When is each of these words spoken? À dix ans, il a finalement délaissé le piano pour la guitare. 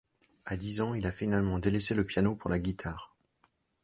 À 0.47 0.57
dix 0.57 0.81
ans, 0.81 0.95
il 0.95 1.05
a 1.05 1.11
finalement 1.11 1.59
délaissé 1.59 1.93
le 1.93 2.03
piano 2.03 2.35
pour 2.35 2.49
la 2.49 2.57
guitare. 2.57 3.13